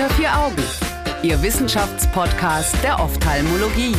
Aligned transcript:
Unter 0.00 0.14
vier 0.14 0.34
Augen, 0.34 0.62
Ihr 1.22 1.42
Wissenschaftspodcast 1.42 2.82
der 2.82 2.98
Ophthalmologie. 3.00 3.94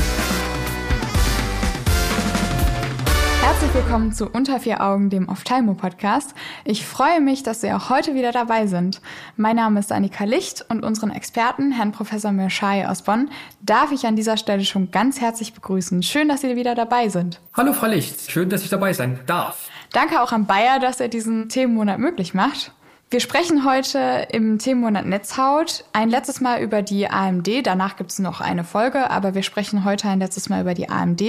Herzlich 3.44 3.72
willkommen 3.76 4.12
zu 4.12 4.28
Unter 4.28 4.60
vier 4.60 4.82
Augen, 4.82 5.12
dem 5.12 5.30
Ophthalmo-Podcast. 5.30 6.34
Ich 6.66 6.88
freue 6.88 7.22
mich, 7.22 7.44
dass 7.44 7.62
Sie 7.62 7.72
auch 7.72 7.92
heute 7.92 8.16
wieder 8.16 8.32
dabei 8.32 8.66
sind. 8.66 9.00
Mein 9.38 9.58
Name 9.58 9.80
ist 9.80 9.92
Annika 9.92 10.24
Licht 10.24 10.66
und 10.70 10.84
unseren 10.84 11.12
Experten, 11.12 11.72
Herrn 11.72 11.92
Professor 11.92 12.32
Mirschai 12.32 12.90
aus 12.90 13.04
Bonn, 13.04 13.30
darf 13.62 13.92
ich 13.92 14.08
an 14.08 14.16
dieser 14.16 14.38
Stelle 14.38 14.66
schon 14.66 14.90
ganz 14.90 15.22
herzlich 15.22 15.54
begrüßen. 15.54 16.02
Schön, 16.02 16.30
dass 16.30 16.42
Sie 16.42 16.56
wieder 16.56 16.74
dabei 16.74 17.10
sind. 17.10 17.40
Hallo 17.54 17.74
Frau 17.74 17.86
Licht, 17.86 18.32
schön, 18.32 18.50
dass 18.50 18.64
ich 18.64 18.72
dabei 18.72 18.94
sein 18.94 19.20
darf. 19.28 19.70
Danke 19.94 20.20
auch 20.24 20.32
an 20.32 20.48
Bayer, 20.48 20.80
dass 20.80 21.00
er 21.00 21.10
diesen 21.10 21.48
Themenmonat 21.50 22.00
möglich 22.00 22.34
macht. 22.34 22.72
Wir 23.12 23.20
sprechen 23.20 23.66
heute 23.66 24.26
im 24.32 24.58
Themenmonat 24.58 25.06
Netzhaut 25.06 25.84
ein 25.92 26.10
letztes 26.10 26.40
Mal 26.40 26.62
über 26.62 26.82
die 26.82 27.10
AMD. 27.10 27.68
Danach 27.68 27.98
gibt 27.98 28.10
es 28.10 28.20
noch 28.20 28.40
eine 28.40 28.64
Folge, 28.64 29.10
aber 29.12 29.36
wir 29.36 29.44
sprechen 29.44 29.84
heute 29.84 30.08
ein 30.08 30.20
letztes 30.20 30.48
Mal 30.48 30.62
über 30.62 30.74
die 30.74 30.88
AMD. 30.88 31.22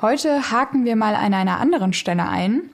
Heute 0.00 0.50
haken 0.50 0.84
wir 0.84 0.96
mal 0.96 1.14
an 1.14 1.32
einer 1.32 1.60
anderen 1.60 1.92
Stelle 1.92 2.28
ein. 2.28 2.70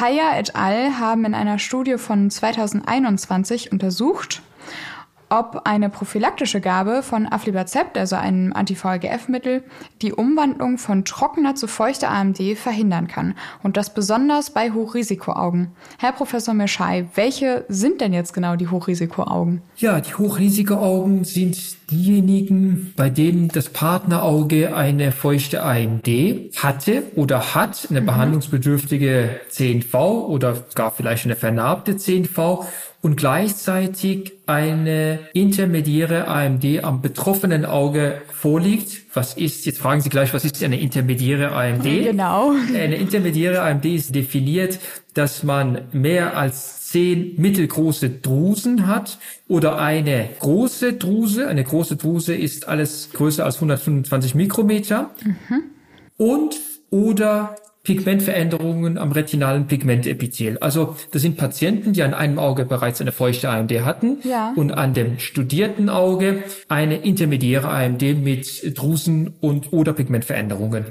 Haya 0.00 0.38
et 0.38 0.56
al. 0.56 0.98
haben 0.98 1.26
in 1.26 1.34
einer 1.34 1.58
Studie 1.58 1.98
von 1.98 2.30
2021 2.30 3.72
untersucht, 3.72 4.40
ob 5.28 5.62
eine 5.64 5.90
prophylaktische 5.90 6.60
Gabe 6.60 7.02
von 7.02 7.26
Aflibercept, 7.26 7.98
also 7.98 8.16
einem 8.16 8.52
Anti-VEGF-Mittel, 8.52 9.64
die 10.02 10.12
Umwandlung 10.12 10.78
von 10.78 11.04
trockener 11.04 11.54
zu 11.54 11.66
feuchter 11.66 12.10
AMD 12.10 12.56
verhindern 12.56 13.08
kann. 13.08 13.34
Und 13.62 13.76
das 13.76 13.92
besonders 13.92 14.50
bei 14.50 14.70
Hochrisikoaugen. 14.70 15.72
Herr 15.98 16.12
Professor 16.12 16.54
Meschai, 16.54 17.06
welche 17.14 17.64
sind 17.68 18.00
denn 18.00 18.12
jetzt 18.12 18.32
genau 18.32 18.56
die 18.56 18.68
Hochrisikoaugen? 18.68 19.62
Ja, 19.76 20.00
die 20.00 20.14
Hochrisikoaugen 20.14 21.24
sind 21.24 21.90
diejenigen, 21.90 22.92
bei 22.96 23.10
denen 23.10 23.48
das 23.48 23.68
Partnerauge 23.68 24.74
eine 24.76 25.12
feuchte 25.12 25.62
AMD 25.62 26.08
hatte 26.56 27.02
oder 27.16 27.54
hat, 27.54 27.88
eine 27.90 28.00
mhm. 28.00 28.06
behandlungsbedürftige 28.06 29.40
CNV 29.48 29.94
oder 29.94 30.64
gar 30.74 30.90
vielleicht 30.90 31.24
eine 31.24 31.36
vernarbte 31.36 31.96
CNV 31.96 32.64
und 33.06 33.14
gleichzeitig 33.14 34.32
eine 34.46 35.20
intermediäre 35.32 36.26
AMD 36.26 36.82
am 36.82 37.02
betroffenen 37.02 37.64
Auge 37.64 38.20
vorliegt. 38.32 39.02
Was 39.14 39.34
ist, 39.34 39.64
jetzt 39.64 39.78
fragen 39.78 40.00
Sie 40.00 40.08
gleich, 40.08 40.34
was 40.34 40.44
ist 40.44 40.60
eine 40.64 40.80
intermediäre 40.80 41.52
AMD? 41.52 41.84
Genau. 41.84 42.54
Eine 42.74 42.96
intermediäre 42.96 43.62
AMD 43.62 43.84
ist 43.84 44.12
definiert, 44.12 44.80
dass 45.14 45.44
man 45.44 45.82
mehr 45.92 46.36
als 46.36 46.88
zehn 46.88 47.40
mittelgroße 47.40 48.10
Drusen 48.10 48.88
hat 48.88 49.18
oder 49.46 49.78
eine 49.78 50.28
große 50.40 50.94
Druse. 50.94 51.46
Eine 51.46 51.62
große 51.62 51.94
Druse 51.94 52.34
ist 52.34 52.66
alles 52.66 53.10
größer 53.12 53.44
als 53.44 53.54
125 53.58 54.34
Mikrometer. 54.34 55.10
Mhm. 55.22 55.62
Und 56.16 56.56
oder 56.90 57.54
Pigmentveränderungen 57.86 58.98
am 58.98 59.12
retinalen 59.12 59.68
Pigmentepithel. 59.68 60.58
Also 60.58 60.96
das 61.12 61.22
sind 61.22 61.36
Patienten, 61.36 61.92
die 61.92 62.02
an 62.02 62.14
einem 62.14 62.40
Auge 62.40 62.64
bereits 62.64 63.00
eine 63.00 63.12
feuchte 63.12 63.48
AMD 63.48 63.70
hatten 63.84 64.18
ja. 64.24 64.52
und 64.56 64.72
an 64.72 64.92
dem 64.92 65.20
studierten 65.20 65.88
Auge 65.88 66.42
eine 66.68 66.96
intermediäre 66.96 67.68
AMD 67.68 68.02
mit 68.24 68.76
Drusen 68.76 69.34
und 69.40 69.72
oder 69.72 69.92
Pigmentveränderungen. 69.92 70.86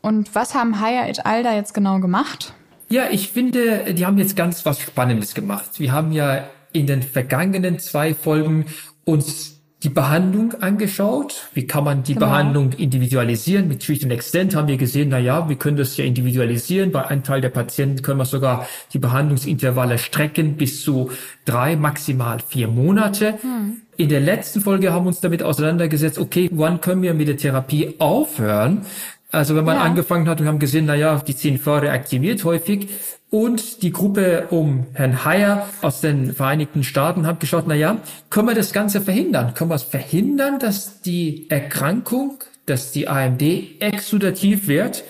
Und 0.00 0.34
was 0.34 0.54
haben 0.54 0.80
Haya 0.80 1.06
et 1.06 1.26
al. 1.26 1.42
da 1.42 1.54
jetzt 1.54 1.74
genau 1.74 2.00
gemacht? 2.00 2.54
Ja, 2.88 3.04
ich 3.10 3.28
finde, 3.28 3.92
die 3.92 4.06
haben 4.06 4.16
jetzt 4.16 4.34
ganz 4.34 4.64
was 4.64 4.80
Spannendes 4.80 5.34
gemacht. 5.34 5.78
Wir 5.80 5.92
haben 5.92 6.12
ja 6.12 6.44
in 6.72 6.86
den 6.86 7.02
vergangenen 7.02 7.78
zwei 7.78 8.14
Folgen 8.14 8.64
uns 9.04 9.61
die 9.82 9.88
Behandlung 9.88 10.54
angeschaut. 10.60 11.48
Wie 11.54 11.66
kann 11.66 11.84
man 11.84 12.02
die 12.02 12.14
genau. 12.14 12.26
Behandlung 12.26 12.72
individualisieren? 12.72 13.66
Mit 13.68 13.84
Treat 13.84 14.04
and 14.04 14.12
Extend 14.12 14.54
haben 14.54 14.68
wir 14.68 14.76
gesehen, 14.76 15.08
na 15.08 15.18
ja, 15.18 15.48
wir 15.48 15.56
können 15.56 15.76
das 15.76 15.96
ja 15.96 16.04
individualisieren. 16.04 16.92
Bei 16.92 17.06
einem 17.06 17.24
Teil 17.24 17.40
der 17.40 17.48
Patienten 17.48 18.02
können 18.02 18.18
wir 18.18 18.24
sogar 18.24 18.68
die 18.92 18.98
Behandlungsintervalle 18.98 19.98
strecken 19.98 20.56
bis 20.56 20.82
zu 20.82 21.10
drei, 21.44 21.76
maximal 21.76 22.38
vier 22.46 22.68
Monate. 22.68 23.38
Hm. 23.42 23.78
In 23.96 24.08
der 24.08 24.20
letzten 24.20 24.60
Folge 24.60 24.92
haben 24.92 25.04
wir 25.04 25.08
uns 25.08 25.20
damit 25.20 25.42
auseinandergesetzt, 25.42 26.18
okay, 26.18 26.48
wann 26.52 26.80
können 26.80 27.02
wir 27.02 27.12
mit 27.14 27.28
der 27.28 27.36
Therapie 27.36 27.96
aufhören? 27.98 28.86
Also 29.32 29.56
wenn 29.56 29.64
man 29.64 29.76
ja. 29.76 29.82
angefangen 29.82 30.28
hat 30.28 30.40
und 30.40 30.46
haben 30.46 30.58
gesehen, 30.58 30.84
na 30.86 30.94
ja, 30.94 31.16
die 31.16 31.34
CNV 31.34 31.66
reaktiviert 31.66 32.44
häufig, 32.44 32.88
und 33.30 33.82
die 33.82 33.92
Gruppe 33.92 34.48
um 34.50 34.86
Herrn 34.92 35.24
Heyer 35.24 35.66
aus 35.80 36.02
den 36.02 36.34
Vereinigten 36.34 36.84
Staaten 36.84 37.26
hat 37.26 37.40
geschaut, 37.40 37.64
na 37.66 37.74
ja, 37.74 37.96
können 38.28 38.46
wir 38.46 38.54
das 38.54 38.74
Ganze 38.74 39.00
verhindern? 39.00 39.54
Können 39.54 39.70
wir 39.70 39.76
es 39.76 39.84
verhindern, 39.84 40.58
dass 40.58 41.00
die 41.00 41.48
Erkrankung, 41.48 42.40
dass 42.66 42.92
die 42.92 43.08
AMD 43.08 43.42
exudativ 43.80 44.68
wird? 44.68 45.02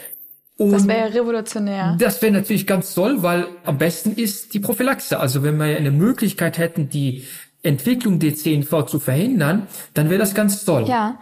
Und 0.56 0.70
das 0.70 0.86
wäre 0.86 1.00
ja 1.00 1.06
revolutionär. 1.06 1.96
Das 1.98 2.22
wäre 2.22 2.32
natürlich 2.32 2.68
ganz 2.68 2.94
toll, 2.94 3.24
weil 3.24 3.48
am 3.64 3.78
besten 3.78 4.12
ist 4.12 4.54
die 4.54 4.60
Prophylaxe. 4.60 5.18
Also 5.18 5.42
wenn 5.42 5.56
wir 5.56 5.76
eine 5.76 5.90
Möglichkeit 5.90 6.58
hätten, 6.58 6.88
die 6.88 7.24
Entwicklung 7.64 8.20
der 8.20 8.36
CNV 8.36 8.86
zu 8.86 9.00
verhindern, 9.00 9.66
dann 9.94 10.10
wäre 10.10 10.20
das 10.20 10.32
ganz 10.32 10.64
toll. 10.64 10.84
Ja. 10.86 11.18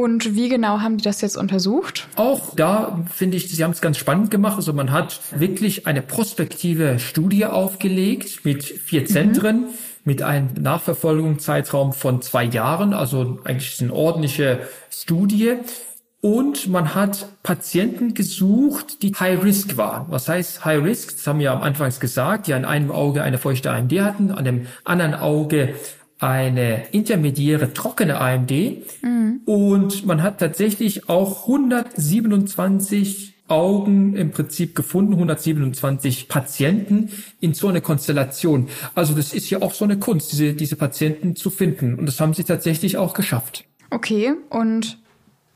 Und 0.00 0.34
wie 0.34 0.48
genau 0.48 0.80
haben 0.80 0.96
die 0.96 1.04
das 1.04 1.20
jetzt 1.20 1.36
untersucht? 1.36 2.08
Auch 2.16 2.54
da 2.54 3.04
finde 3.12 3.36
ich, 3.36 3.50
sie 3.50 3.62
haben 3.62 3.72
es 3.72 3.82
ganz 3.82 3.98
spannend 3.98 4.30
gemacht. 4.30 4.56
Also 4.56 4.72
man 4.72 4.92
hat 4.92 5.20
wirklich 5.36 5.86
eine 5.86 6.00
prospektive 6.00 6.98
Studie 6.98 7.44
aufgelegt 7.44 8.44
mit 8.44 8.64
vier 8.64 9.04
Zentren. 9.04 9.62
Mhm 9.62 9.68
mit 10.02 10.22
einem 10.22 10.48
Nachverfolgungszeitraum 10.58 11.92
von 11.92 12.22
zwei 12.22 12.44
Jahren, 12.44 12.94
also 12.94 13.38
eigentlich 13.44 13.82
eine 13.82 13.92
ordentliche 13.92 14.60
Studie. 14.90 15.56
Und 16.22 16.68
man 16.68 16.94
hat 16.94 17.28
Patienten 17.42 18.14
gesucht, 18.14 19.02
die 19.02 19.12
High 19.14 19.44
Risk 19.44 19.76
waren. 19.76 20.06
Was 20.08 20.26
heißt 20.26 20.64
High 20.64 20.82
Risk? 20.82 21.16
Das 21.16 21.26
haben 21.26 21.38
wir 21.38 21.52
am 21.52 21.62
Anfang 21.62 21.92
gesagt, 22.00 22.46
die 22.46 22.54
an 22.54 22.64
einem 22.64 22.90
Auge 22.90 23.22
eine 23.22 23.36
feuchte 23.38 23.70
AMD 23.70 23.92
hatten, 24.00 24.30
an 24.30 24.44
dem 24.44 24.66
anderen 24.84 25.14
Auge 25.14 25.74
eine 26.20 26.88
intermediäre 26.92 27.72
trockene 27.72 28.20
AMD 28.20 28.50
mhm. 29.02 29.40
und 29.46 30.06
man 30.06 30.22
hat 30.22 30.38
tatsächlich 30.38 31.08
auch 31.08 31.48
127 31.48 33.34
Augen 33.48 34.14
im 34.14 34.30
Prinzip 34.30 34.76
gefunden, 34.76 35.14
127 35.14 36.28
Patienten 36.28 37.10
in 37.40 37.54
so 37.54 37.66
einer 37.68 37.80
Konstellation. 37.80 38.68
Also 38.94 39.14
das 39.14 39.32
ist 39.32 39.50
ja 39.50 39.60
auch 39.60 39.72
so 39.72 39.84
eine 39.84 39.98
Kunst, 39.98 40.30
diese, 40.32 40.52
diese 40.54 40.76
Patienten 40.76 41.34
zu 41.34 41.50
finden. 41.50 41.96
Und 41.96 42.06
das 42.06 42.20
haben 42.20 42.32
sie 42.32 42.44
tatsächlich 42.44 42.96
auch 42.96 43.12
geschafft. 43.12 43.64
Okay, 43.90 44.34
und 44.50 44.98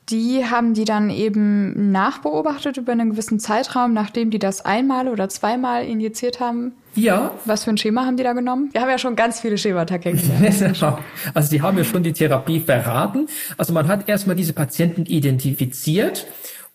die 0.09 0.45
haben 0.45 0.75
die 0.75 0.85
dann 0.85 1.09
eben 1.09 1.93
nachbeobachtet 1.93 2.77
über 2.77 2.93
einen 2.93 3.11
gewissen 3.11 3.39
Zeitraum, 3.39 3.93
nachdem 3.93 4.31
die 4.31 4.41
das 4.41 4.65
einmal 4.65 5.09
oder 5.09 5.29
zweimal 5.29 5.85
injiziert 5.85 6.41
haben? 6.41 6.73
Ja. 6.95 7.33
Was 7.45 7.65
für 7.65 7.71
ein 7.71 7.79
Schema 7.79 8.07
haben 8.07 8.17
die 8.17 8.23
da 8.23 8.33
genommen? 8.33 8.71
Wir 8.73 8.81
haben 8.81 8.91
ja 8.91 8.99
schon 8.99 9.17
ganz 9.17 9.41
viele 9.41 9.59
Schemata 9.59 9.99
kennengelernt. 9.99 10.83
also 11.35 11.51
die 11.51 11.63
haben 11.63 11.79
ja 11.79 11.85
schon 11.85 12.03
die 12.03 12.13
Therapie 12.13 12.61
verraten. 12.61 13.29
Also 13.57 13.73
man 13.73 13.89
hat 13.89 14.09
erstmal 14.09 14.37
diese 14.37 14.53
Patienten 14.53 15.07
identifiziert 15.07 16.27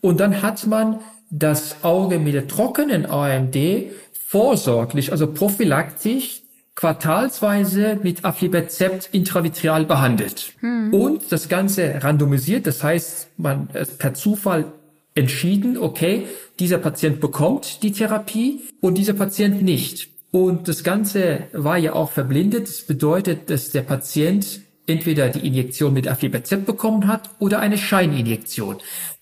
und 0.02 0.20
dann 0.20 0.42
hat 0.42 0.68
man 0.68 1.00
das 1.30 1.84
Auge 1.84 2.20
mit 2.20 2.34
der 2.34 2.48
trockenen 2.48 3.06
AMD 3.06 3.56
vorsorglich, 4.28 5.12
also 5.12 5.28
prophylaktisch 5.32 6.42
quartalsweise 6.76 8.00
mit 8.02 8.24
Aflibercept 8.24 9.10
intravitreal 9.12 9.84
behandelt. 9.84 10.54
Hm. 10.62 10.94
Und 10.94 11.30
das 11.30 11.50
Ganze 11.50 12.02
randomisiert, 12.02 12.66
das 12.68 12.82
heißt, 12.84 13.32
man 13.38 13.68
per 13.98 14.14
Zufall 14.14 14.72
entschieden, 15.20 15.78
okay, 15.78 16.26
dieser 16.60 16.78
Patient 16.78 17.20
bekommt 17.20 17.84
die 17.84 17.92
Therapie 17.92 18.62
und 18.82 18.98
dieser 18.98 19.14
Patient 19.14 19.62
nicht. 19.62 20.10
Und 20.32 20.68
das 20.68 20.84
Ganze 20.84 21.48
war 21.54 21.78
ja 21.78 21.94
auch 21.94 22.12
verblindet. 22.12 22.68
Das 22.68 22.82
bedeutet, 22.82 23.50
dass 23.50 23.72
der 23.72 23.82
Patient 23.82 24.62
entweder 24.86 25.30
die 25.30 25.46
Injektion 25.46 25.94
mit 25.94 26.08
Aflibercept 26.08 26.66
bekommen 26.66 27.08
hat 27.08 27.30
oder 27.40 27.60
eine 27.60 27.78
Scheininjektion 27.78 28.78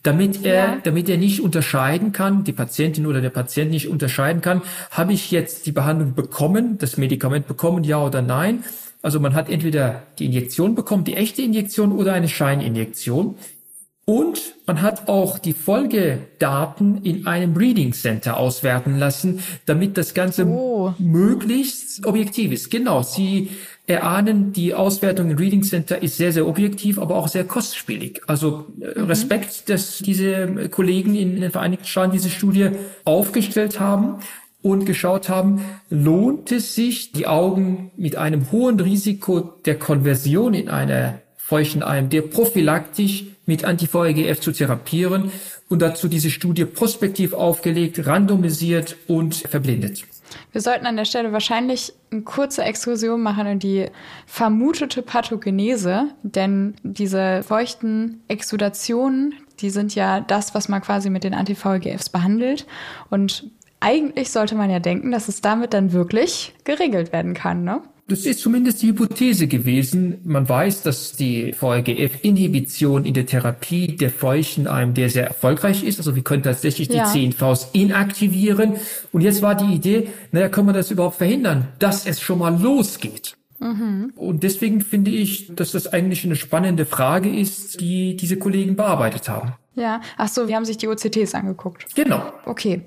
damit 0.07 0.45
er, 0.45 0.55
ja. 0.55 0.77
damit 0.83 1.09
er 1.09 1.17
nicht 1.17 1.41
unterscheiden 1.41 2.13
kann, 2.13 2.45
die 2.45 2.53
Patientin 2.53 3.05
oder 3.05 3.19
der 3.19 3.29
Patient 3.29 3.71
nicht 3.71 3.89
unterscheiden 3.89 4.41
kann, 4.41 4.61
habe 4.89 5.11
ich 5.11 5.31
jetzt 5.31 5.65
die 5.65 5.73
Behandlung 5.73 6.15
bekommen, 6.15 6.77
das 6.77 6.95
Medikament 6.95 7.45
bekommen, 7.45 7.83
ja 7.83 8.01
oder 8.01 8.21
nein. 8.21 8.63
Also 9.01 9.19
man 9.19 9.35
hat 9.35 9.49
entweder 9.49 10.03
die 10.17 10.25
Injektion 10.25 10.75
bekommen, 10.75 11.03
die 11.03 11.15
echte 11.15 11.41
Injektion 11.41 11.91
oder 11.91 12.13
eine 12.13 12.29
Scheininjektion. 12.29 13.35
Und 14.09 14.55
man 14.65 14.81
hat 14.81 15.09
auch 15.09 15.37
die 15.37 15.51
Folgedaten 15.51 17.03
in 17.03 17.27
einem 17.27 17.57
Reading 17.57 17.91
Center 17.91 18.37
auswerten 18.37 18.97
lassen, 18.97 19.41
damit 19.65 19.97
das 19.97 20.13
Ganze 20.13 20.45
oh. 20.45 20.93
möglichst 20.97 22.05
objektiv 22.05 22.53
ist. 22.53 22.71
Genau, 22.71 23.03
Sie 23.03 23.49
erahnen, 23.85 24.53
die 24.53 24.73
Auswertung 24.73 25.29
im 25.29 25.37
Reading 25.37 25.61
Center 25.61 26.01
ist 26.01 26.15
sehr, 26.15 26.31
sehr 26.31 26.47
objektiv, 26.47 26.99
aber 26.99 27.17
auch 27.17 27.27
sehr 27.27 27.43
kostspielig. 27.43 28.21
Also 28.27 28.67
äh, 28.79 28.97
mhm. 28.97 29.07
Respekt, 29.07 29.67
dass 29.67 29.97
diese 29.97 30.69
Kollegen 30.69 31.13
in 31.13 31.41
den 31.41 31.51
Vereinigten 31.51 31.85
Staaten 31.85 32.13
diese 32.13 32.29
Studie 32.29 32.69
aufgestellt 33.03 33.81
haben. 33.81 34.19
und 34.61 34.85
geschaut 34.85 35.29
haben, 35.29 35.61
lohnt 35.89 36.51
es 36.51 36.75
sich, 36.75 37.11
die 37.11 37.27
Augen 37.27 37.91
mit 37.95 38.15
einem 38.15 38.51
hohen 38.51 38.79
Risiko 38.79 39.41
der 39.65 39.77
Konversion 39.77 40.53
in 40.53 40.67
einer 40.67 41.21
feuchten 41.35 41.83
AMD 41.83 42.31
prophylaktisch 42.31 43.25
mit 43.47 43.65
Anti-VEGF 43.65 44.39
zu 44.39 44.51
therapieren 44.51 45.31
und 45.67 45.81
dazu 45.81 46.07
diese 46.07 46.29
Studie 46.29 46.65
prospektiv 46.65 47.33
aufgelegt, 47.33 48.05
randomisiert 48.05 48.95
und 49.07 49.35
verblindet. 49.35 50.05
Wir 50.51 50.61
sollten 50.61 50.85
an 50.85 50.97
der 50.97 51.05
Stelle 51.05 51.31
wahrscheinlich 51.31 51.93
eine 52.11 52.21
kurze 52.21 52.63
Exkursion 52.63 53.21
machen 53.21 53.47
in 53.47 53.59
die 53.59 53.87
vermutete 54.25 55.01
Pathogenese, 55.01 56.09
denn 56.23 56.75
diese 56.83 57.43
feuchten 57.43 58.21
Exudationen, 58.27 59.35
die 59.59 59.69
sind 59.69 59.95
ja 59.95 60.19
das, 60.19 60.53
was 60.53 60.69
man 60.69 60.81
quasi 60.81 61.09
mit 61.09 61.23
den 61.23 61.33
Anti-VEGFs 61.33 62.09
behandelt. 62.09 62.67
Und 63.09 63.49
eigentlich 63.79 64.31
sollte 64.31 64.55
man 64.55 64.69
ja 64.69 64.79
denken, 64.79 65.11
dass 65.11 65.27
es 65.27 65.41
damit 65.41 65.73
dann 65.73 65.93
wirklich 65.93 66.53
geregelt 66.63 67.13
werden 67.13 67.33
kann, 67.33 67.63
ne? 67.63 67.81
Das 68.09 68.25
ist 68.25 68.39
zumindest 68.39 68.81
die 68.81 68.87
Hypothese 68.87 69.47
gewesen. 69.47 70.21
Man 70.23 70.47
weiß, 70.47 70.81
dass 70.81 71.13
die 71.13 71.53
VEGF-Inhibition 71.59 73.03
in 73.03 73.13
der 73.13 73.25
Therapie 73.25 73.97
der 73.97 74.11
feuchten 74.11 74.65
AMD 74.65 74.95
sehr 75.11 75.27
erfolgreich 75.27 75.83
ist. 75.83 75.99
Also 75.99 76.15
wir 76.15 76.23
können 76.23 76.43
tatsächlich 76.43 76.87
ja. 76.87 77.11
die 77.11 77.31
CNVs 77.31 77.69
inaktivieren. 77.73 78.77
Und 79.11 79.21
jetzt 79.21 79.41
war 79.41 79.55
die 79.55 79.73
Idee, 79.73 80.07
naja, 80.31 80.47
können 80.47 80.67
wir 80.67 80.73
das 80.73 80.89
überhaupt 80.89 81.17
verhindern, 81.17 81.67
dass 81.79 82.05
es 82.05 82.21
schon 82.21 82.39
mal 82.39 82.57
losgeht? 82.57 83.35
Mhm. 83.59 84.13
Und 84.15 84.43
deswegen 84.43 84.79
finde 84.79 85.11
ich, 85.11 85.53
dass 85.53 85.71
das 85.71 85.87
eigentlich 85.87 86.23
eine 86.23 86.37
spannende 86.37 86.85
Frage 86.85 87.29
ist, 87.29 87.81
die 87.81 88.15
diese 88.15 88.37
Kollegen 88.37 88.77
bearbeitet 88.77 89.27
haben. 89.27 89.53
Ja, 89.75 89.99
ach 90.15 90.29
so, 90.29 90.47
wir 90.47 90.55
haben 90.55 90.65
sich 90.65 90.77
die 90.77 90.87
OCTs 90.87 91.35
angeguckt. 91.35 91.93
Genau. 91.93 92.31
Okay 92.45 92.83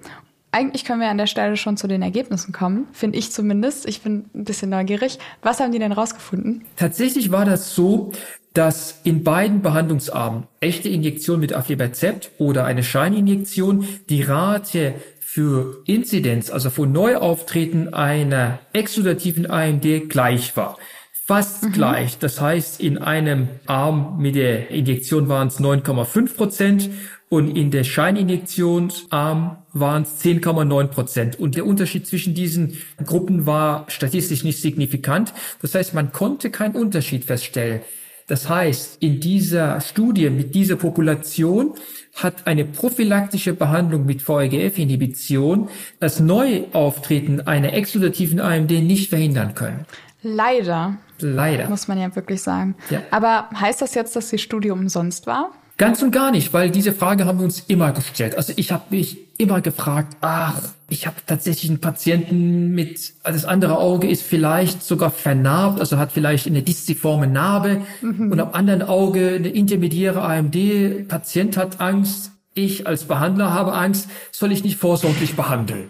eigentlich 0.53 0.85
können 0.85 1.01
wir 1.01 1.09
an 1.09 1.19
der 1.19 1.27
Stelle 1.27 1.57
schon 1.57 1.77
zu 1.77 1.87
den 1.87 2.03
Ergebnissen 2.03 2.53
kommen, 2.53 2.89
finde 2.93 3.19
ich 3.19 3.33
zumindest. 3.33 3.87
Ich 3.87 4.03
bin 4.03 4.27
ein 4.35 4.45
bisschen 4.45 4.71
neugierig. 4.71 5.19
Was 5.43 5.61
haben 5.61 5.73
die 5.73 5.79
denn 5.79 5.93
rausgefunden? 5.93 6.65
Tatsächlich 6.77 7.31
war 7.31 7.45
das 7.45 7.75
so, 7.75 8.13
dass 8.53 9.01
in 9.05 9.23
beiden 9.23 9.63
Behandlungsarmen, 9.63 10.45
echte 10.61 10.89
Injektion 10.89 11.39
mit 11.39 11.53
Aflibercept 11.53 12.33
oder 12.39 12.65
eine 12.65 12.83
Scheininjektion, 12.83 13.87
die 14.09 14.23
Rate 14.23 14.95
für 15.21 15.83
Inzidenz, 15.87 16.51
also 16.51 16.71
für 16.71 16.87
Neuauftreten 16.87 17.95
einer 17.95 18.59
exudativen 18.73 19.49
AMD 19.49 20.09
gleich 20.09 20.57
war. 20.57 20.77
Fast 21.13 21.63
mhm. 21.63 21.73
gleich. 21.73 22.19
Das 22.19 22.41
heißt, 22.41 22.81
in 22.81 22.99
einem 22.99 23.49
Arm 23.67 24.19
mit 24.19 24.35
der 24.35 24.71
Injektion 24.71 25.29
waren 25.29 25.47
es 25.47 25.61
9,5 25.61 26.35
Prozent 26.35 26.91
und 27.31 27.57
in 27.57 27.71
der 27.71 27.85
Scheininjektionsarm 27.85 29.59
waren 29.73 30.03
es 30.03 30.21
10,9 30.21 30.89
Prozent. 30.89 31.39
Und 31.39 31.55
der 31.55 31.65
Unterschied 31.65 32.05
zwischen 32.05 32.35
diesen 32.35 32.77
Gruppen 33.07 33.47
war 33.47 33.85
statistisch 33.87 34.43
nicht 34.43 34.61
signifikant. 34.61 35.33
Das 35.63 35.77
heißt, 35.77 35.95
man 35.95 36.11
konnte 36.11 36.51
keinen 36.51 36.75
Unterschied 36.75 37.25
feststellen. 37.25 37.83
Das 38.27 38.49
heißt, 38.49 39.01
in 39.01 39.21
dieser 39.21 39.81
Studie 39.81 40.29
mit 40.29 40.57
dieser 40.57 40.75
Population 40.75 41.75
hat 42.17 42.49
eine 42.49 42.65
prophylaktische 42.65 43.55
Behandlung 43.55 44.07
mit 44.07 44.29
VEGF-Inhibition 44.29 45.69
das 46.01 46.19
Neuauftreten 46.19 47.47
einer 47.47 47.73
exudativen 47.75 48.41
AMD 48.41 48.73
nicht 48.73 49.09
verhindern 49.09 49.55
können. 49.55 49.87
Leider. 50.23 50.99
Leider. 51.21 51.69
Muss 51.69 51.87
man 51.87 52.01
ja 52.01 52.15
wirklich 52.17 52.43
sagen. 52.43 52.75
Ja. 52.91 53.03
Aber 53.13 53.51
heißt 53.55 53.83
das 53.83 53.95
jetzt, 53.95 54.17
dass 54.17 54.31
die 54.31 54.39
Studie 54.39 54.73
umsonst 54.73 55.29
war? 55.29 55.53
Ganz 55.81 56.03
und 56.03 56.11
gar 56.11 56.31
nicht, 56.31 56.53
weil 56.53 56.71
diese 56.71 56.93
Frage 56.93 57.25
haben 57.25 57.39
wir 57.39 57.47
uns 57.47 57.61
immer 57.61 57.93
gestellt. 57.93 58.37
Also 58.37 58.53
ich 58.55 58.71
habe 58.71 58.85
mich 58.91 59.17
immer 59.39 59.63
gefragt, 59.63 60.15
ach, 60.21 60.61
ich 60.91 61.07
habe 61.07 61.17
tatsächlich 61.25 61.71
einen 61.71 61.81
Patienten 61.81 62.73
mit, 62.75 63.15
das 63.25 63.47
andere 63.47 63.79
Auge 63.79 64.07
ist 64.07 64.21
vielleicht 64.23 64.83
sogar 64.83 65.11
vernarbt, 65.11 65.81
also 65.81 65.97
hat 65.97 66.13
vielleicht 66.13 66.47
eine 66.47 66.61
disziforme 66.61 67.27
Narbe 67.29 67.81
mhm. 68.03 68.31
und 68.31 68.39
am 68.41 68.53
anderen 68.53 68.83
Auge 68.83 69.37
eine 69.37 69.49
intermediäre 69.49 70.21
AMD. 70.21 71.09
Patient 71.09 71.57
hat 71.57 71.81
Angst, 71.81 72.33
ich 72.53 72.87
als 72.87 73.05
Behandler 73.05 73.55
habe 73.55 73.73
Angst, 73.73 74.11
soll 74.33 74.53
ich 74.53 74.63
nicht 74.63 74.77
vorsorglich 74.77 75.35
behandeln? 75.35 75.89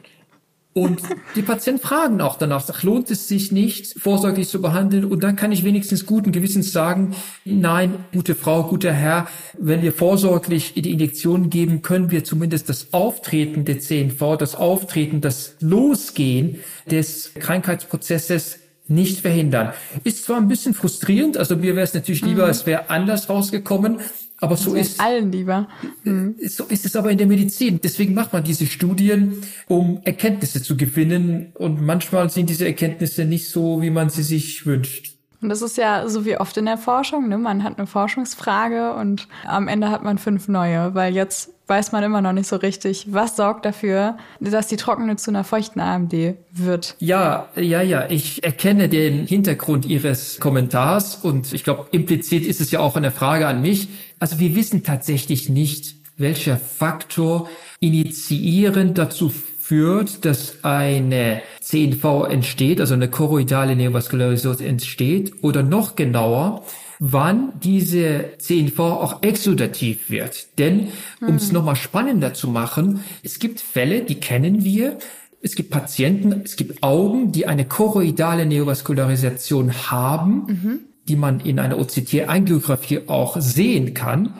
Und 0.72 1.00
die 1.34 1.42
Patienten 1.42 1.82
fragen 1.82 2.20
auch 2.20 2.38
danach, 2.38 2.60
sagt, 2.60 2.84
lohnt 2.84 3.10
es 3.10 3.26
sich 3.26 3.50
nicht, 3.50 3.98
vorsorglich 3.98 4.48
zu 4.48 4.62
behandeln? 4.62 5.04
Und 5.04 5.24
dann 5.24 5.34
kann 5.34 5.50
ich 5.50 5.64
wenigstens 5.64 6.06
guten 6.06 6.30
Gewissens 6.30 6.70
sagen, 6.70 7.16
nein, 7.44 8.04
gute 8.12 8.36
Frau, 8.36 8.62
guter 8.62 8.92
Herr, 8.92 9.26
wenn 9.58 9.82
wir 9.82 9.92
vorsorglich 9.92 10.74
die 10.74 10.92
Injektionen 10.92 11.50
geben, 11.50 11.82
können 11.82 12.12
wir 12.12 12.22
zumindest 12.22 12.68
das 12.68 12.92
Auftreten 12.92 13.64
der 13.64 13.80
CNV, 13.80 14.36
das 14.38 14.54
Auftreten, 14.54 15.20
das 15.20 15.56
Losgehen 15.58 16.60
des 16.88 17.32
Krankheitsprozesses 17.34 18.60
nicht 18.86 19.20
verhindern. 19.20 19.72
Ist 20.04 20.24
zwar 20.24 20.36
ein 20.36 20.48
bisschen 20.48 20.74
frustrierend, 20.74 21.36
also 21.36 21.56
mir 21.56 21.74
wäre 21.74 21.84
es 21.84 21.94
natürlich 21.94 22.22
lieber, 22.22 22.44
mhm. 22.44 22.50
es 22.50 22.66
wäre 22.66 22.90
anders 22.90 23.28
rausgekommen, 23.28 24.00
aber 24.40 24.56
so 24.56 24.74
ist 24.74 25.00
allen 25.00 25.30
lieber. 25.30 25.68
Mhm. 26.04 26.36
So 26.46 26.64
ist 26.64 26.86
es 26.86 26.96
aber 26.96 27.10
in 27.10 27.18
der 27.18 27.26
Medizin. 27.26 27.80
Deswegen 27.82 28.14
macht 28.14 28.32
man 28.32 28.42
diese 28.42 28.66
Studien, 28.66 29.42
um 29.68 30.00
Erkenntnisse 30.04 30.62
zu 30.62 30.76
gewinnen. 30.76 31.52
Und 31.54 31.82
manchmal 31.82 32.30
sind 32.30 32.48
diese 32.48 32.66
Erkenntnisse 32.66 33.24
nicht 33.26 33.50
so, 33.50 33.82
wie 33.82 33.90
man 33.90 34.08
sie 34.08 34.22
sich 34.22 34.64
wünscht. 34.64 35.14
Und 35.42 35.48
das 35.48 35.62
ist 35.62 35.78
ja 35.78 36.06
so 36.08 36.24
wie 36.24 36.36
oft 36.36 36.56
in 36.56 36.66
der 36.66 36.76
Forschung, 36.76 37.28
ne? 37.28 37.38
Man 37.38 37.64
hat 37.64 37.78
eine 37.78 37.86
Forschungsfrage 37.86 38.94
und 38.94 39.26
am 39.46 39.68
Ende 39.68 39.90
hat 39.90 40.02
man 40.02 40.18
fünf 40.18 40.48
neue, 40.48 40.94
weil 40.94 41.14
jetzt 41.14 41.50
weiß 41.66 41.92
man 41.92 42.02
immer 42.02 42.20
noch 42.20 42.32
nicht 42.32 42.48
so 42.48 42.56
richtig, 42.56 43.06
was 43.10 43.36
sorgt 43.36 43.64
dafür, 43.64 44.18
dass 44.40 44.66
die 44.66 44.76
trockene 44.76 45.16
zu 45.16 45.30
einer 45.30 45.44
feuchten 45.44 45.80
AMD 45.80 46.34
wird. 46.52 46.96
Ja, 46.98 47.48
ja, 47.56 47.80
ja. 47.80 48.10
Ich 48.10 48.42
erkenne 48.42 48.88
den 48.88 49.24
Hintergrund 49.26 49.86
Ihres 49.86 50.40
Kommentars 50.40 51.14
und 51.14 51.52
ich 51.54 51.62
glaube, 51.64 51.86
implizit 51.92 52.44
ist 52.44 52.60
es 52.60 52.72
ja 52.72 52.80
auch 52.80 52.96
eine 52.96 53.12
Frage 53.12 53.46
an 53.46 53.62
mich. 53.62 53.88
Also 54.20 54.38
wir 54.38 54.54
wissen 54.54 54.84
tatsächlich 54.84 55.48
nicht, 55.48 55.96
welcher 56.18 56.58
Faktor 56.58 57.48
initiierend 57.80 58.98
dazu 58.98 59.30
führt, 59.30 60.26
dass 60.26 60.62
eine 60.62 61.40
CNV 61.60 62.26
entsteht, 62.28 62.80
also 62.80 62.92
eine 62.94 63.10
choroidale 63.10 63.74
Neovaskularisierung 63.74 64.58
entsteht, 64.60 65.42
oder 65.42 65.62
noch 65.62 65.96
genauer, 65.96 66.66
wann 66.98 67.54
diese 67.60 68.32
CNV 68.36 68.78
auch 68.78 69.22
exudativ 69.22 70.10
wird. 70.10 70.58
Denn, 70.58 70.88
um 71.22 71.36
es 71.36 71.46
hm. 71.46 71.54
nochmal 71.54 71.76
spannender 71.76 72.34
zu 72.34 72.48
machen, 72.48 73.02
es 73.22 73.38
gibt 73.38 73.60
Fälle, 73.60 74.02
die 74.02 74.16
kennen 74.16 74.64
wir, 74.64 74.98
es 75.40 75.54
gibt 75.54 75.70
Patienten, 75.70 76.42
es 76.44 76.56
gibt 76.56 76.82
Augen, 76.82 77.32
die 77.32 77.46
eine 77.46 77.64
choroidale 77.64 78.44
Neovaskularisation 78.44 79.90
haben, 79.90 80.44
mhm. 80.46 80.78
Die 81.10 81.16
man 81.16 81.40
in 81.40 81.58
einer 81.58 81.76
OCT-Angiografie 81.76 83.08
auch 83.08 83.36
sehen 83.40 83.94
kann. 83.94 84.34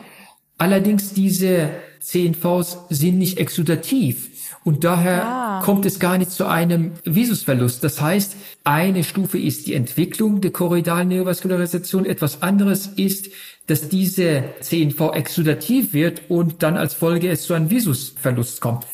Allerdings 0.57 1.13
diese 1.13 1.69
CNVs 1.99 2.77
sind 2.89 3.17
nicht 3.17 3.39
exudativ. 3.39 4.29
Und 4.63 4.85
daher 4.85 5.25
ah. 5.25 5.61
kommt 5.65 5.85
es 5.85 5.99
gar 5.99 6.17
nicht 6.17 6.31
zu 6.31 6.45
einem 6.45 6.93
Visusverlust. 7.03 7.83
Das 7.83 7.99
heißt, 7.99 8.37
eine 8.63 9.03
Stufe 9.03 9.37
ist 9.37 9.67
die 9.67 9.73
Entwicklung 9.73 10.39
der 10.39 10.51
choroidalen 10.51 11.09
Neovaskularisation. 11.09 12.05
Etwas 12.05 12.41
anderes 12.41 12.87
ist, 12.87 13.31
dass 13.67 13.89
diese 13.89 14.45
CNV 14.61 15.11
exudativ 15.13 15.93
wird 15.93 16.29
und 16.29 16.63
dann 16.63 16.77
als 16.77 16.93
Folge 16.93 17.29
es 17.29 17.43
zu 17.43 17.53
einem 17.53 17.69
Visusverlust 17.69 18.61
kommt. 18.61 18.85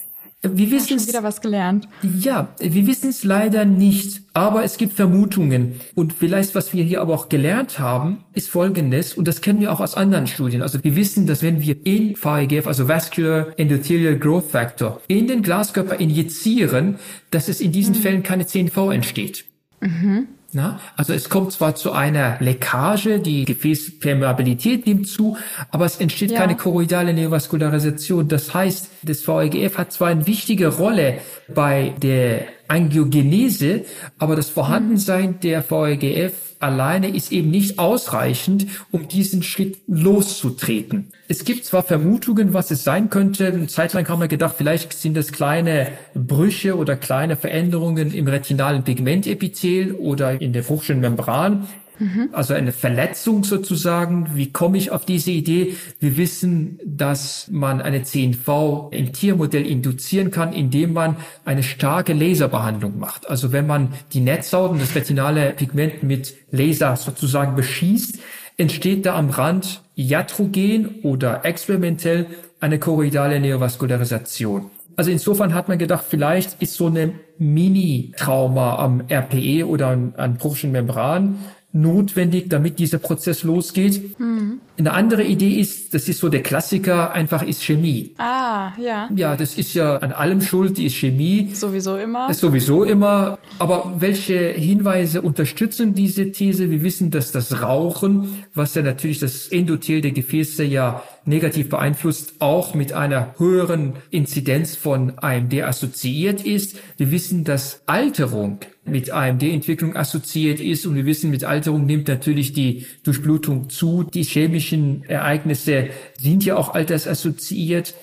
Wir 0.56 0.72
wissen 0.72 1.06
wieder 1.08 1.24
was 1.24 1.42
gelernt. 1.42 1.88
Ja, 2.20 2.50
wir 2.60 2.88
wissen 2.88 3.10
es 3.10 3.24
leider 3.24 3.66
nicht, 3.66 4.22
aber 4.34 4.64
es 4.64 4.78
gibt 4.78 4.94
Vermutungen. 4.94 5.80
Und 5.96 6.14
vielleicht, 6.14 6.56
was 6.56 6.74
wir 6.74 6.84
hier 6.84 7.02
aber 7.02 7.14
auch 7.14 7.30
gelernt 7.30 7.80
haben, 7.80 8.24
ist 8.34 8.50
Folgendes, 8.50 9.14
und 9.14 9.28
das 9.28 9.42
kennen 9.42 9.60
wir 9.60 9.72
auch 9.72 9.80
aus 9.80 9.96
anderen 9.96 10.28
Studien. 10.28 10.62
Also 10.62 10.84
wir 10.84 10.96
wissen, 10.96 11.28
dass 11.28 11.42
wenn 11.44 11.62
wir 11.62 11.76
in 11.86 12.16
VEGF, 12.16 12.68
also 12.68 12.88
Vascular 12.88 13.48
Endothelial 13.58 14.18
Growth 14.18 14.52
Factor, 14.52 15.02
in 15.08 15.28
den 15.28 15.42
Glaskörper 15.42 16.00
injizieren, 16.00 16.98
dass 17.32 17.50
es 17.50 17.62
in 17.62 17.72
diesen 17.72 17.96
mhm. 17.96 18.00
Fällen 18.00 18.24
keine 18.24 18.46
CNV 18.46 18.92
entsteht. 18.92 19.46
Mhm. 19.82 20.28
Na, 20.58 20.80
also 20.96 21.14
es 21.14 21.30
kommt 21.30 21.52
zwar 21.52 21.76
zu 21.76 21.92
einer 21.92 22.38
Leckage, 22.40 23.20
die 23.20 23.46
Gefäßpermeabilität 23.46 24.88
nimmt 24.88 25.08
zu, 25.08 25.38
aber 25.70 25.86
es 25.86 25.98
entsteht 25.98 26.32
ja. 26.32 26.40
keine 26.40 26.58
choroidale 26.58 27.14
Neovaskularisation. 27.14 28.28
Das 28.28 28.56
heißt, 28.56 28.90
das 29.04 29.28
VEGF 29.28 29.78
hat 29.78 29.94
zwar 29.94 30.08
eine 30.08 30.26
wichtige 30.26 30.70
Rolle 30.70 31.20
bei 31.54 31.94
der 32.02 32.48
Angiogenese, 32.68 33.86
aber 34.18 34.36
das 34.36 34.50
Vorhandensein 34.50 35.40
der 35.42 35.64
VEGF 35.70 36.34
alleine 36.60 37.10
ist 37.10 37.32
eben 37.32 37.52
nicht 37.52 37.80
ausreichend, 37.80 38.68
um 38.92 39.08
diesen 39.08 39.44
Schritt 39.44 39.78
loszutreten. 39.88 41.12
Es 41.28 41.46
gibt 41.46 41.66
zwar 41.66 41.84
Vermutungen, 41.84 42.54
was 42.54 42.72
es 42.72 42.84
sein 42.84 43.10
könnte. 43.10 43.48
Eine 43.48 43.68
Zeit 43.68 43.94
lang 43.94 44.08
haben 44.10 44.22
wir 44.22 44.28
gedacht, 44.28 44.56
vielleicht 44.58 44.94
sind 44.94 45.16
das 45.16 45.32
kleine 45.32 45.90
Brüche 46.16 46.78
oder 46.78 46.96
kleine 46.96 47.36
Veränderungen 47.36 48.12
im 48.12 48.28
retinalen 48.28 48.84
Pigmentepithel 48.84 49.94
oder 49.94 50.42
in 50.42 50.54
der 50.54 50.64
Fruchtschildenmembran. 50.64 51.68
Mhm. 52.00 52.30
Also 52.32 52.54
eine 52.54 52.72
Verletzung 52.72 53.44
sozusagen. 53.44 54.30
Wie 54.36 54.52
komme 54.52 54.78
ich 54.78 54.92
auf 54.92 55.06
diese 55.06 55.32
Idee? 55.32 55.76
Wir 56.00 56.18
wissen, 56.18 56.80
dass 56.86 57.48
man 57.52 57.82
eine 57.82 58.04
CNV 58.04 58.90
im 58.92 59.14
Tiermodell 59.14 59.66
induzieren 59.66 60.32
kann, 60.32 60.54
indem 60.54 60.94
man 60.94 61.18
eine 61.46 61.64
starke 61.64 62.14
Laserbehandlung 62.14 63.00
macht. 63.00 63.30
Also 63.30 63.52
wenn 63.52 63.68
man 63.68 63.94
die 64.14 64.20
Netzhaut 64.20 64.80
das 64.80 64.96
retinale 64.96 65.52
Pigment 65.52 66.04
mit 66.04 66.36
Laser 66.52 66.96
sozusagen 66.96 67.56
beschießt, 67.56 68.20
entsteht 68.58 69.06
da 69.06 69.16
am 69.16 69.30
Rand 69.30 69.82
iatrogen 69.96 71.02
oder 71.04 71.46
experimentell 71.46 72.28
eine 72.60 72.80
choroidale 72.80 73.40
Neovaskularisation. 73.40 74.72
Also 74.96 75.12
insofern 75.12 75.54
hat 75.54 75.68
man 75.68 75.78
gedacht, 75.78 76.06
vielleicht 76.10 76.60
ist 76.60 76.74
so 76.74 76.88
eine 76.88 77.14
Mini-Trauma 77.38 78.78
am 78.80 79.04
RPE 79.08 79.68
oder 79.68 79.90
an, 79.90 80.14
an 80.18 80.38
Bruchschen 80.38 80.72
Membran 80.72 81.38
notwendig, 81.74 82.50
damit 82.50 82.80
dieser 82.80 82.98
Prozess 82.98 83.44
losgeht. 83.44 84.20
Mhm. 84.20 84.60
Eine 84.78 84.94
andere 84.94 85.24
Idee 85.24 85.60
ist, 85.60 85.94
das 85.94 86.08
ist 86.08 86.20
so 86.20 86.30
der 86.30 86.42
Klassiker, 86.42 87.12
einfach 87.14 87.44
ist 87.44 87.64
Chemie. 87.64 88.14
Ah, 88.18 88.72
ja. 88.80 89.10
Ja, 89.16 89.36
das 89.36 89.58
ist 89.58 89.74
ja 89.74 89.98
an 89.98 90.12
allem 90.12 90.42
schuld, 90.42 90.78
die 90.78 90.86
ist 90.86 90.96
Chemie. 90.96 91.52
Sowieso 91.54 91.98
immer. 91.98 92.30
Ist 92.30 92.40
sowieso 92.40 92.84
immer. 92.84 93.38
Aber 93.60 93.96
welche 94.00 94.50
Hinweise 94.50 95.22
unterstützen 95.22 95.94
diese 95.94 96.32
These? 96.32 96.70
Wir 96.70 96.84
wissen, 96.84 97.12
dass 97.12 97.32
das 97.32 97.62
Rauchen, 97.62 98.44
was 98.54 98.76
ja 98.76 98.82
natürlich 98.82 99.20
das 99.20 99.48
Endothel 99.48 100.02
der 100.02 100.12
Gefäße 100.12 100.64
ja 100.64 101.04
negativ 101.28 101.70
beeinflusst, 101.70 102.36
auch 102.40 102.74
mit 102.74 102.94
einer 102.94 103.36
höheren 103.38 103.94
Inzidenz 104.10 104.76
von 104.76 105.14
AMD 105.18 105.62
assoziiert 105.62 106.46
ist. 106.46 106.80
Wir 106.98 107.12
wissen, 107.12 107.44
dass 107.44 107.82
Alterung 107.86 108.60
mit 108.86 109.12
AMD-Entwicklung 109.12 109.96
assoziiert 109.96 110.60
ist 110.60 110.86
und 110.86 110.96
wir 110.96 111.06
wissen, 111.06 111.30
mit 111.30 111.44
Alterung 111.44 111.86
nimmt 111.86 112.08
natürlich 112.08 112.54
die 112.54 112.86
Durchblutung 113.04 113.70
zu. 113.70 114.04
Die 114.04 114.24
chemischen 114.24 115.04
Ereignisse 115.04 115.90
sind 116.18 116.46
ja 116.46 116.56
auch 116.56 116.74
altersassoziiert 116.74 117.94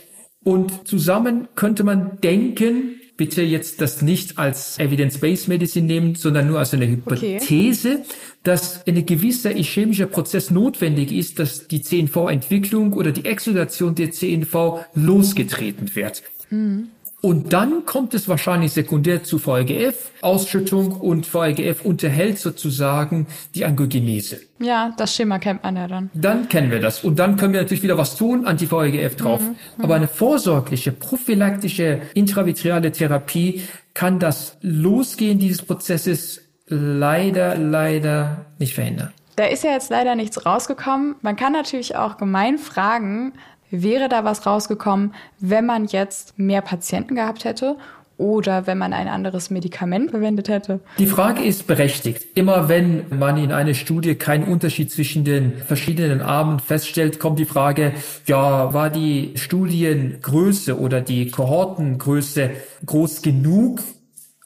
und 0.44 0.86
zusammen 0.86 1.48
könnte 1.54 1.84
man 1.84 2.20
denken, 2.20 3.00
bitte 3.16 3.42
jetzt 3.42 3.80
das 3.80 4.02
nicht 4.02 4.38
als 4.38 4.78
Evidence-Based 4.78 5.48
Medicine 5.48 5.86
nehmen, 5.86 6.14
sondern 6.14 6.48
nur 6.48 6.58
als 6.58 6.74
eine 6.74 6.88
Hypothese, 6.88 7.98
okay. 8.00 8.04
dass 8.42 8.86
ein 8.86 9.06
gewisser 9.06 9.50
chemischer 9.50 10.06
Prozess 10.06 10.50
notwendig 10.50 11.12
ist, 11.12 11.38
dass 11.38 11.68
die 11.68 11.82
CNV-Entwicklung 11.82 12.92
oder 12.92 13.12
die 13.12 13.24
Exudation 13.24 13.94
der 13.94 14.10
CNV 14.10 14.84
losgetreten 14.94 15.94
wird. 15.94 16.22
Hm. 16.48 16.88
Und 17.24 17.54
dann 17.54 17.86
kommt 17.86 18.12
es 18.12 18.28
wahrscheinlich 18.28 18.72
sekundär 18.72 19.24
zu 19.24 19.38
VEGF-Ausschüttung 19.38 20.92
und 20.92 21.32
VEGF 21.32 21.82
unterhält 21.82 22.38
sozusagen 22.38 23.28
die 23.54 23.64
Angiogenese. 23.64 24.40
Ja, 24.58 24.92
das 24.98 25.16
Schema 25.16 25.38
kennt 25.38 25.62
man 25.62 25.74
ja 25.74 25.88
dann. 25.88 26.10
Dann 26.12 26.50
kennen 26.50 26.70
wir 26.70 26.80
das. 26.80 27.02
Und 27.02 27.18
dann 27.18 27.38
können 27.38 27.54
wir 27.54 27.62
natürlich 27.62 27.82
wieder 27.82 27.96
was 27.96 28.16
tun, 28.16 28.44
Anti-VEGF 28.44 29.16
drauf. 29.16 29.40
Mhm, 29.40 29.46
mhm. 29.46 29.84
Aber 29.84 29.94
eine 29.94 30.06
vorsorgliche, 30.06 30.92
prophylaktische 30.92 32.02
intravitreale 32.12 32.92
Therapie 32.92 33.62
kann 33.94 34.18
das 34.18 34.58
Losgehen 34.60 35.38
dieses 35.38 35.62
Prozesses 35.62 36.42
leider, 36.66 37.56
leider 37.56 38.44
nicht 38.58 38.74
verhindern. 38.74 39.14
Da 39.36 39.46
ist 39.46 39.64
ja 39.64 39.70
jetzt 39.70 39.90
leider 39.90 40.14
nichts 40.14 40.44
rausgekommen. 40.44 41.16
Man 41.22 41.36
kann 41.36 41.52
natürlich 41.54 41.96
auch 41.96 42.18
gemein 42.18 42.58
fragen, 42.58 43.32
Wäre 43.76 44.08
da 44.08 44.24
was 44.24 44.46
rausgekommen, 44.46 45.14
wenn 45.40 45.66
man 45.66 45.86
jetzt 45.86 46.38
mehr 46.38 46.62
Patienten 46.62 47.16
gehabt 47.16 47.44
hätte 47.44 47.76
oder 48.16 48.68
wenn 48.68 48.78
man 48.78 48.92
ein 48.92 49.08
anderes 49.08 49.50
Medikament 49.50 50.12
verwendet 50.12 50.48
hätte? 50.48 50.78
Die 50.98 51.06
Frage 51.06 51.42
ist 51.42 51.66
berechtigt. 51.66 52.24
Immer 52.36 52.68
wenn 52.68 53.06
man 53.18 53.36
in 53.36 53.50
einer 53.50 53.74
Studie 53.74 54.14
keinen 54.14 54.44
Unterschied 54.44 54.92
zwischen 54.92 55.24
den 55.24 55.58
verschiedenen 55.58 56.20
Armen 56.20 56.60
feststellt, 56.60 57.18
kommt 57.18 57.40
die 57.40 57.46
Frage, 57.46 57.94
ja, 58.26 58.72
war 58.72 58.90
die 58.90 59.32
Studiengröße 59.34 60.78
oder 60.78 61.00
die 61.00 61.32
Kohortengröße 61.32 62.50
groß 62.86 63.22
genug, 63.22 63.80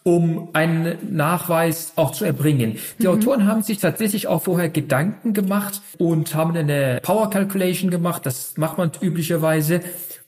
um 0.09 0.49
einen 0.55 0.97
Nachweis 1.15 1.93
auch 1.97 2.13
zu 2.13 2.25
erbringen. 2.25 2.79
Die 2.99 3.07
mhm. 3.07 3.13
Autoren 3.13 3.47
haben 3.47 3.63
sich 3.63 3.77
tatsächlich 3.77 4.27
auch 4.27 4.43
vorher 4.43 4.71
Gedanken 4.71 5.35
gemacht 5.35 5.83
und 5.99 6.35
haben 6.35 6.57
eine 6.57 7.01
Power 7.03 7.29
Calculation 7.29 7.91
gemacht. 7.91 8.25
Das 8.25 8.57
macht 8.57 8.79
man 8.79 8.91
üblicherweise. 9.03 9.83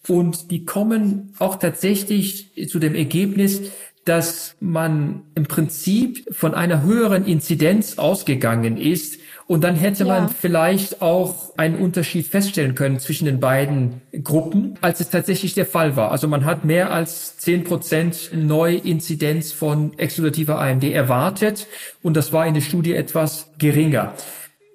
Und 0.07 0.51
die 0.51 0.67
kommen 0.67 1.33
auch 1.39 1.57
tatsächlich 1.57 2.69
zu 2.69 2.79
dem 2.79 2.95
Ergebnis, 2.95 3.71
dass 4.05 4.57
man 4.61 5.23
im 5.35 5.45
Prinzip 5.45 6.25
von 6.35 6.55
einer 6.55 6.83
höheren 6.83 7.27
Inzidenz 7.27 7.99
ausgegangen 7.99 8.77
ist, 8.77 9.21
und 9.51 9.65
dann 9.65 9.75
hätte 9.75 10.05
ja. 10.05 10.15
man 10.15 10.29
vielleicht 10.29 11.03
auch 11.03 11.59
einen 11.59 11.75
Unterschied 11.75 12.29
feststellen 12.29 12.77
können 12.77 13.01
zwischen 13.01 13.25
den 13.25 13.41
beiden 13.41 14.01
Gruppen, 14.23 14.79
als 14.81 15.01
es 15.01 15.11
tatsächlich 15.11 15.55
der 15.55 15.67
Fall 15.67 15.97
war. 15.97 16.13
Also 16.13 16.29
man 16.29 16.45
hat 16.45 16.65
mehr 16.65 16.93
als 16.93 17.37
zehn 17.37 17.65
Prozent 17.65 18.31
Neuinzidenz 18.33 19.51
von 19.51 19.99
exudativer 19.99 20.61
AMD 20.61 20.85
erwartet 20.85 21.67
und 22.01 22.17
das 22.17 22.33
war 22.33 22.47
in 22.47 22.55
der 22.55 22.61
Studie 22.61 22.95
etwas 22.95 23.51
geringer. 23.59 24.15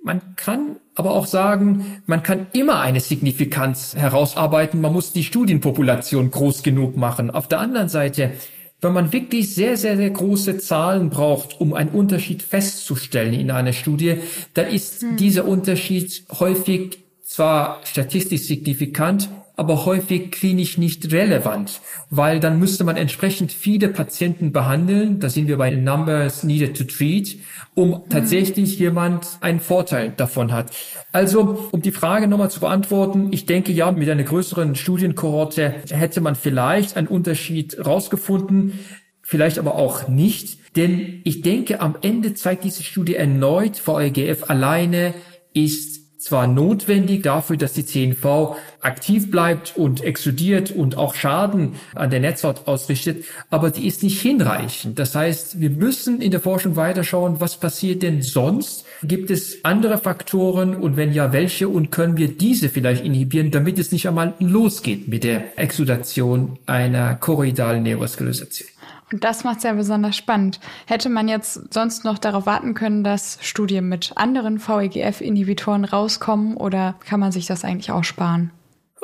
Man 0.04 0.36
kann 0.36 0.76
aber 0.94 1.12
auch 1.12 1.26
sagen, 1.26 2.02
man 2.06 2.22
kann 2.22 2.48
immer 2.52 2.82
eine 2.82 3.00
Signifikanz 3.00 3.96
herausarbeiten. 3.96 4.82
Man 4.82 4.92
muss 4.92 5.14
die 5.14 5.24
Studienpopulation 5.24 6.32
groß 6.32 6.64
genug 6.64 6.98
machen. 6.98 7.32
Auf 7.32 7.48
der 7.48 7.62
anderen 7.62 7.88
Seite 7.88 8.34
wenn 8.82 8.94
man 8.94 9.14
wirklich 9.14 9.54
sehr, 9.56 9.78
sehr, 9.78 9.98
sehr 9.98 10.10
große 10.10 10.58
Zahlen 10.58 11.10
braucht, 11.10 11.60
um 11.60 11.74
einen 11.74 11.90
Unterschied 11.90 12.44
festzustellen 12.44 13.34
in 13.34 13.52
einer 13.52 13.74
Studie, 13.74 14.18
dann 14.54 14.68
ist 14.68 15.02
hm. 15.02 15.18
dieser 15.18 15.46
Unterschied 15.46 16.26
häufig 16.40 17.00
zwar 17.24 17.82
statistisch 17.84 18.42
signifikant, 18.42 19.30
aber 19.56 19.86
häufig 19.86 20.32
klinisch 20.32 20.78
nicht 20.78 21.12
relevant, 21.12 21.82
weil 22.10 22.40
dann 22.40 22.60
müsste 22.60 22.84
man 22.84 22.98
entsprechend 22.98 23.52
viele 23.52 23.90
Patienten 23.90 24.52
behandeln, 24.52 25.20
da 25.20 25.30
sind 25.30 25.48
wir 25.48 25.58
bei 25.58 25.72
Numbers 25.72 26.44
needed 26.44 26.78
to 26.78 26.84
treat, 26.84 27.38
um 27.74 27.90
mhm. 27.90 28.10
tatsächlich 28.10 28.78
jemand 28.80 29.38
einen 29.42 29.60
Vorteil 29.60 30.14
davon 30.16 30.52
hat. 30.52 30.72
Also, 31.12 31.70
um 31.72 31.82
die 31.82 31.92
Frage 31.92 32.28
nochmal 32.28 32.52
zu 32.52 32.60
beantworten, 32.60 33.30
ich 33.32 33.46
denke 33.46 33.72
ja, 33.72 33.92
mit 33.92 34.10
einer 34.10 34.24
größeren 34.24 34.76
Studienkohorte 34.76 35.76
hätte 35.90 36.22
man 36.22 36.36
vielleicht 36.36 36.98
einen 36.98 37.08
Unterschied 37.08 37.78
rausgefunden, 37.86 38.80
vielleicht 39.22 39.58
aber 39.58 39.76
auch 39.76 40.08
nicht, 40.08 40.76
denn 40.76 41.22
ich 41.24 41.42
denke, 41.42 41.80
am 41.80 41.96
Ende 42.02 42.34
zeigt 42.34 42.64
diese 42.66 42.84
Studie 42.84 43.16
erneut, 43.16 43.82
VEGF 43.86 44.50
alleine 44.50 45.14
ist 45.54 45.95
zwar 46.18 46.48
notwendig 46.48 47.24
dafür, 47.24 47.58
dass 47.58 47.74
die 47.74 47.86
CNV 47.86 48.56
aktiv 48.82 49.32
bleibt 49.32 49.74
und 49.76 50.04
exudiert 50.04 50.72
und 50.72 50.98
auch 50.98 51.16
Schaden 51.16 51.74
an 51.94 52.10
der 52.10 52.20
Netzhaut 52.20 52.68
ausrichtet, 52.68 53.26
aber 53.50 53.72
die 53.72 53.88
ist 53.88 54.04
nicht 54.04 54.22
hinreichend. 54.22 55.00
Das 55.00 55.16
heißt, 55.16 55.60
wir 55.60 55.70
müssen 55.70 56.22
in 56.22 56.32
der 56.32 56.40
Forschung 56.40 56.76
weiterschauen, 56.76 57.42
was 57.42 57.58
passiert 57.60 58.04
denn 58.04 58.22
sonst? 58.22 58.86
Gibt 59.04 59.30
es 59.32 59.64
andere 59.64 59.98
Faktoren 59.98 60.76
und 60.76 60.98
wenn 60.98 61.14
ja, 61.14 61.34
welche 61.34 61.68
und 61.68 61.92
können 61.92 62.18
wir 62.18 62.30
diese 62.30 62.70
vielleicht 62.70 63.04
inhibieren, 63.04 63.52
damit 63.52 63.80
es 63.80 63.92
nicht 63.92 64.08
einmal 64.08 64.34
losgeht 64.40 65.08
mit 65.08 65.24
der 65.24 65.58
Exudation 65.58 66.58
einer 66.66 67.16
choroidalen 67.16 67.84
Neovaskularisation? 67.84 68.75
Und 69.12 69.24
das 69.24 69.44
macht 69.44 69.58
es 69.58 69.64
ja 69.64 69.74
besonders 69.74 70.16
spannend. 70.18 70.60
Hätte 70.88 71.10
man 71.10 71.28
jetzt 71.28 71.74
sonst 71.74 72.06
noch 72.06 72.18
darauf 72.18 72.46
warten 72.46 72.74
können, 72.74 73.04
dass 73.04 73.38
Studien 73.42 73.88
mit 73.88 74.14
anderen 74.16 74.60
VEGF-Inhibitoren 74.60 75.86
rauskommen 75.86 76.58
oder 76.58 76.96
kann 77.06 77.20
man 77.20 77.32
sich 77.32 77.46
das 77.46 77.64
eigentlich 77.64 77.92
auch 77.92 78.04
sparen? 78.04 78.52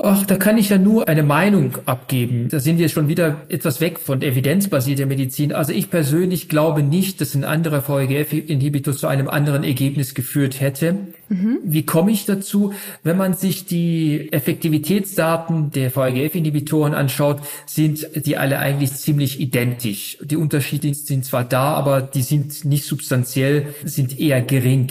Ach, 0.03 0.25
da 0.25 0.35
kann 0.35 0.57
ich 0.57 0.69
ja 0.69 0.79
nur 0.79 1.07
eine 1.07 1.21
Meinung 1.21 1.77
abgeben. 1.85 2.47
Da 2.49 2.59
sind 2.59 2.79
wir 2.79 2.89
schon 2.89 3.07
wieder 3.07 3.41
etwas 3.49 3.81
weg 3.81 3.99
von 3.99 4.23
evidenzbasierter 4.23 5.05
Medizin. 5.05 5.53
Also 5.53 5.73
ich 5.73 5.91
persönlich 5.91 6.49
glaube 6.49 6.81
nicht, 6.81 7.21
dass 7.21 7.35
ein 7.35 7.43
anderer 7.43 7.87
VEGF-Inhibitor 7.87 8.95
zu 8.95 9.07
einem 9.07 9.27
anderen 9.27 9.63
Ergebnis 9.63 10.15
geführt 10.15 10.59
hätte. 10.59 10.95
Mhm. 11.29 11.59
Wie 11.63 11.85
komme 11.85 12.11
ich 12.11 12.25
dazu? 12.25 12.73
Wenn 13.03 13.17
man 13.17 13.35
sich 13.35 13.65
die 13.65 14.31
Effektivitätsdaten 14.31 15.71
der 15.71 15.91
VEGF-Inhibitoren 15.95 16.95
anschaut, 16.95 17.39
sind 17.67 18.07
die 18.25 18.37
alle 18.37 18.57
eigentlich 18.57 18.93
ziemlich 18.93 19.39
identisch. 19.39 20.17
Die 20.21 20.37
Unterschiede 20.37 20.93
sind 20.95 21.25
zwar 21.25 21.43
da, 21.43 21.73
aber 21.73 22.01
die 22.01 22.23
sind 22.23 22.65
nicht 22.65 22.85
substanziell, 22.85 23.67
sind 23.85 24.19
eher 24.19 24.41
gering. 24.41 24.87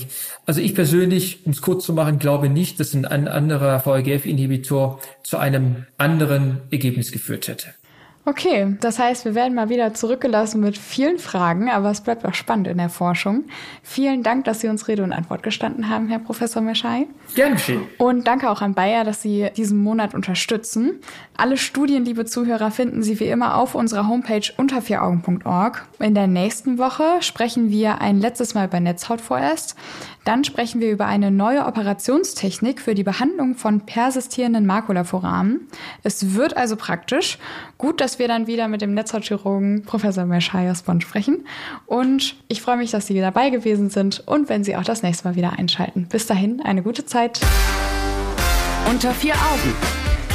Also 0.50 0.62
ich 0.62 0.74
persönlich, 0.74 1.46
um 1.46 1.52
es 1.52 1.62
kurz 1.62 1.84
zu 1.84 1.92
machen, 1.92 2.18
glaube 2.18 2.48
nicht, 2.48 2.80
dass 2.80 2.92
ein 2.92 3.04
anderer 3.06 3.86
VEGF-Inhibitor 3.86 4.98
zu 5.22 5.38
einem 5.38 5.86
anderen 5.96 6.62
Ergebnis 6.72 7.12
geführt 7.12 7.46
hätte. 7.46 7.68
Okay, 8.26 8.76
das 8.80 8.98
heißt, 8.98 9.24
wir 9.24 9.34
werden 9.34 9.54
mal 9.54 9.70
wieder 9.70 9.94
zurückgelassen 9.94 10.60
mit 10.60 10.76
vielen 10.76 11.18
Fragen, 11.18 11.70
aber 11.70 11.90
es 11.90 12.02
bleibt 12.02 12.26
auch 12.26 12.34
spannend 12.34 12.68
in 12.68 12.76
der 12.76 12.90
Forschung. 12.90 13.44
Vielen 13.82 14.22
Dank, 14.22 14.44
dass 14.44 14.60
Sie 14.60 14.68
uns 14.68 14.88
Rede 14.88 15.02
und 15.02 15.12
Antwort 15.12 15.42
gestanden 15.42 15.88
haben, 15.88 16.08
Herr 16.08 16.18
Professor 16.18 16.60
Meschai. 16.60 17.06
Gern 17.34 17.54
geschehen. 17.54 17.80
Und 17.96 18.26
danke 18.26 18.50
auch 18.50 18.60
an 18.60 18.74
Bayer, 18.74 19.04
dass 19.04 19.22
Sie 19.22 19.48
diesen 19.56 19.78
Monat 19.78 20.14
unterstützen. 20.14 21.00
Alle 21.36 21.56
Studien, 21.56 22.04
liebe 22.04 22.26
Zuhörer, 22.26 22.70
finden 22.70 23.02
Sie 23.02 23.18
wie 23.20 23.28
immer 23.28 23.56
auf 23.56 23.74
unserer 23.74 24.06
Homepage 24.06 24.52
unter 24.58 24.82
vieraugen.org. 24.82 25.86
In 25.98 26.14
der 26.14 26.26
nächsten 26.26 26.76
Woche 26.76 27.22
sprechen 27.22 27.70
wir 27.70 28.02
ein 28.02 28.20
letztes 28.20 28.52
Mal 28.52 28.66
über 28.66 28.80
Netzhaut 28.80 29.22
vorerst. 29.22 29.76
Dann 30.24 30.44
sprechen 30.44 30.80
wir 30.80 30.90
über 30.90 31.06
eine 31.06 31.30
neue 31.30 31.64
Operationstechnik 31.64 32.80
für 32.80 32.94
die 32.94 33.02
Behandlung 33.02 33.54
von 33.54 33.80
persistierenden 33.80 34.66
Makulaforamen. 34.66 35.68
Es 36.02 36.34
wird 36.34 36.56
also 36.56 36.76
praktisch. 36.76 37.38
Gut, 37.78 38.00
dass 38.00 38.18
wir 38.18 38.28
dann 38.28 38.46
wieder 38.46 38.68
mit 38.68 38.82
dem 38.82 38.92
Netzhautchirurgen 38.94 39.82
Professor 39.82 40.26
Mershaya 40.26 40.74
Bond 40.84 41.02
sprechen. 41.02 41.46
Und 41.86 42.36
ich 42.48 42.60
freue 42.60 42.76
mich, 42.76 42.90
dass 42.90 43.06
Sie 43.06 43.18
dabei 43.18 43.50
gewesen 43.50 43.90
sind 43.90 44.22
und 44.26 44.48
wenn 44.48 44.62
Sie 44.62 44.76
auch 44.76 44.84
das 44.84 45.02
nächste 45.02 45.28
Mal 45.28 45.36
wieder 45.36 45.58
einschalten. 45.58 46.06
Bis 46.08 46.26
dahin, 46.26 46.60
eine 46.62 46.82
gute 46.82 47.06
Zeit. 47.06 47.40
Unter 48.88 49.12
vier 49.12 49.34
Augen. 49.34 49.74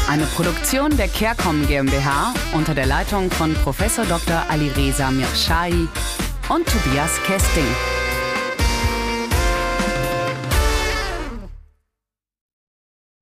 Eine 0.07 0.23
Produktion 0.25 0.95
der 0.97 1.07
CareCom 1.07 1.65
GmbH 1.67 2.33
unter 2.53 2.75
der 2.75 2.85
Leitung 2.85 3.31
von 3.31 3.53
Prof. 3.53 3.77
Dr. 4.07 4.43
Alireza 4.49 5.09
Mirshahi 5.09 5.87
und 6.49 6.65
Tobias 6.67 7.19
Kesting. 7.25 7.94